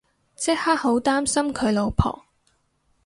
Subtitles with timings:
[0.35, 2.25] 即刻好擔心佢老婆